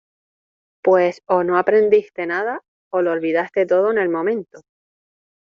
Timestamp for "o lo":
2.91-3.11